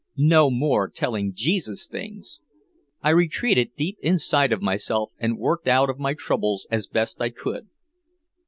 [0.17, 2.39] No more telling Jesus things!
[3.03, 7.29] I retreated deep inside of myself and worked out of my troubles as best I
[7.29, 7.69] could.